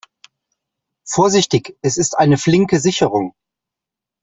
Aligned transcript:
Vorsichtig, 1.05 1.77
es 1.83 1.97
ist 1.99 2.17
eine 2.17 2.39
flinke 2.39 2.79
Sicherung. 2.79 3.35